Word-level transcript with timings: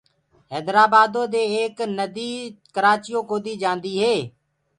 هيدرآبآدو 0.53 1.23
دي 1.33 1.41
ايڪ 1.55 1.77
نديٚ 1.97 2.53
ڪرآچيو 2.75 3.19
ڪوديٚ 3.29 3.59
جآنٚديٚ 3.61 3.95
هي 4.03 4.15